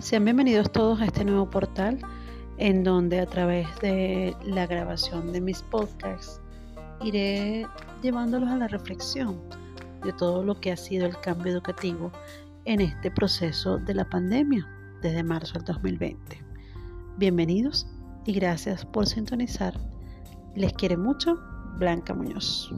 [0.00, 1.98] Sean bienvenidos todos a este nuevo portal
[2.58, 6.40] en donde a través de la grabación de mis podcasts
[7.02, 7.66] iré
[8.00, 9.40] llevándolos a la reflexión
[10.04, 12.12] de todo lo que ha sido el cambio educativo
[12.64, 14.64] en este proceso de la pandemia
[15.02, 16.44] desde marzo del 2020.
[17.16, 17.88] Bienvenidos
[18.24, 19.74] y gracias por sintonizar.
[20.54, 21.40] Les quiere mucho
[21.76, 22.70] Blanca Muñoz.